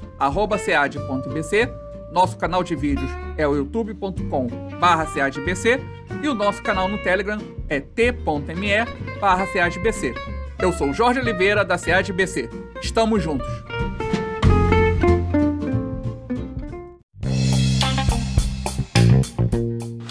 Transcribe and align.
@cead.bc, 0.58 1.68
nosso 2.12 2.36
canal 2.36 2.62
de 2.62 2.76
vídeos 2.76 3.10
é 3.36 3.48
o 3.48 3.56
youtube.com/ceadbc 3.56 5.80
e 6.22 6.28
o 6.28 6.34
nosso 6.34 6.62
canal 6.62 6.88
no 6.88 6.98
Telegram 6.98 7.38
é 7.68 7.80
t.me/ceadbc. 7.80 10.14
Eu 10.58 10.72
sou 10.72 10.92
Jorge 10.92 11.20
Oliveira 11.20 11.64
da 11.64 11.78
CEADBC. 11.78 12.50
Estamos 12.82 13.22
juntos. 13.22 13.48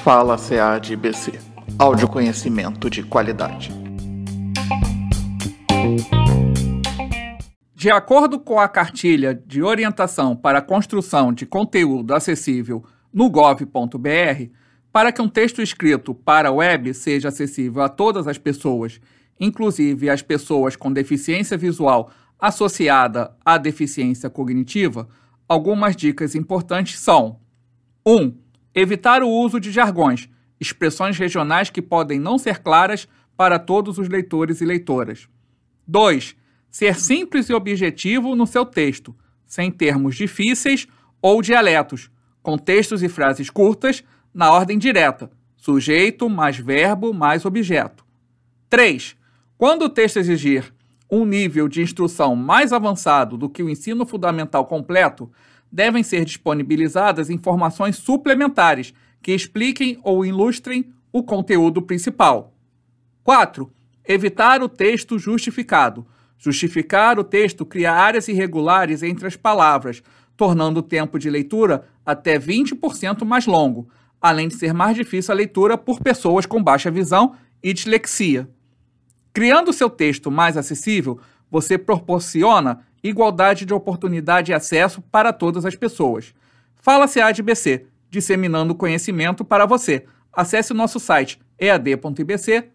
Fala 0.10 0.38
BC. 0.38 1.40
Áudio 1.78 2.08
conhecimento 2.08 2.90
de 2.90 3.04
qualidade. 3.04 3.72
De 7.76 7.92
acordo 7.92 8.40
com 8.40 8.60
a 8.60 8.68
cartilha 8.68 9.36
de 9.36 9.62
orientação 9.62 10.36
para 10.36 10.58
a 10.58 10.62
construção 10.64 11.32
de 11.32 11.46
conteúdo 11.46 12.16
acessível 12.16 12.84
no 13.14 13.30
gov.br, 13.30 14.50
para 14.92 15.12
que 15.12 15.22
um 15.22 15.30
texto 15.30 15.62
escrito 15.62 16.16
para 16.16 16.50
a 16.50 16.54
web 16.54 16.92
seja 16.96 17.28
acessível 17.28 17.84
a 17.84 17.88
todas 17.88 18.28
as 18.28 18.40
pessoas, 18.40 19.00
inclusive 19.40 20.10
as 20.10 20.24
pessoas 20.24 20.76
com 20.76 20.92
deficiência 20.92 21.56
visual 21.56 22.10
associada 22.40 23.38
à 23.46 23.60
deficiência 23.60 24.28
cognitiva, 24.28 25.08
algumas 25.48 25.96
dicas 25.96 26.34
importantes 26.34 26.98
são: 26.98 27.40
1. 28.04 28.16
Um, 28.16 28.49
Evitar 28.74 29.24
o 29.24 29.30
uso 29.30 29.60
de 29.60 29.72
jargões, 29.72 30.30
expressões 30.60 31.18
regionais 31.18 31.70
que 31.70 31.82
podem 31.82 32.20
não 32.20 32.38
ser 32.38 32.60
claras 32.60 33.08
para 33.36 33.58
todos 33.58 33.98
os 33.98 34.10
leitores 34.10 34.62
e 34.62 34.66
leitoras. 34.66 35.28
2. 35.88 36.36
Ser 36.70 36.96
simples 36.96 37.50
e 37.50 37.54
objetivo 37.54 38.36
no 38.36 38.46
seu 38.46 38.66
texto, 38.66 39.16
sem 39.46 39.72
termos 39.72 40.16
difíceis 40.16 40.88
ou 41.22 41.42
dialetos, 41.42 42.12
com 42.44 42.58
textos 42.58 43.02
e 43.02 43.10
frases 43.10 43.50
curtas 43.50 44.04
na 44.34 44.52
ordem 44.52 44.78
direta, 44.78 45.32
sujeito 45.58 46.30
mais 46.30 46.58
verbo 46.58 47.14
mais 47.14 47.46
objeto. 47.46 48.06
3. 48.70 49.16
Quando 49.58 49.84
o 49.84 49.90
texto 49.90 50.18
exigir 50.18 50.74
um 51.12 51.26
nível 51.26 51.68
de 51.68 51.82
instrução 51.82 52.36
mais 52.36 52.72
avançado 52.72 53.36
do 53.36 53.50
que 53.50 53.64
o 53.64 53.70
ensino 53.70 54.06
fundamental 54.06 54.66
completo, 54.66 55.32
devem 55.72 56.04
ser 56.04 56.26
disponibilizadas 56.26 57.30
informações 57.30 57.96
suplementares 57.98 58.94
que 59.22 59.32
expliquem 59.32 60.00
ou 60.04 60.26
ilustrem 60.26 60.92
o 61.12 61.24
conteúdo 61.24 61.82
principal. 61.82 62.54
4. 63.24 63.72
Evitar 64.08 64.64
o 64.64 64.70
texto 64.70 65.20
justificado. 65.20 66.06
Justificar 66.38 67.20
o 67.20 67.24
texto 67.24 67.66
cria 67.66 67.92
áreas 67.92 68.28
irregulares 68.28 69.04
entre 69.04 69.28
as 69.28 69.36
palavras, 69.36 70.02
tornando 70.38 70.80
o 70.80 70.84
tempo 70.84 71.20
de 71.20 71.30
leitura 71.30 71.86
até 72.06 72.40
20% 72.40 73.26
mais 73.26 73.46
longo, 73.46 73.90
além 74.22 74.48
de 74.48 74.56
ser 74.56 74.74
mais 74.74 74.96
difícil 74.96 75.34
a 75.34 75.36
leitura 75.36 75.78
por 75.78 76.02
pessoas 76.02 76.46
com 76.46 76.64
baixa 76.64 76.90
visão 76.90 77.36
e 77.62 77.74
dislexia. 77.74 78.50
Criando 79.34 79.74
seu 79.74 79.90
texto 79.90 80.32
mais 80.32 80.58
acessível, 80.58 81.20
você 81.52 81.78
proporciona 81.78 82.86
igualdade 83.04 83.66
de 83.66 83.74
oportunidade 83.74 84.52
e 84.52 84.56
acesso 84.56 85.02
para 85.02 85.34
todas 85.34 85.66
as 85.66 85.76
pessoas. 85.76 86.34
Fala-se 86.76 87.20
ADBC, 87.20 87.86
disseminando 88.10 88.76
conhecimento 88.76 89.44
para 89.44 89.66
você. 89.66 90.06
Acesse 90.32 90.74
nosso 90.74 91.00
site 91.00 91.40
ead.ibc.gov.br. 91.60 92.70